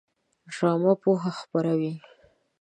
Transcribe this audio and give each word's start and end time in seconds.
ډرامه 0.53 0.93
پوهه 1.01 1.31
خپروي 1.39 1.93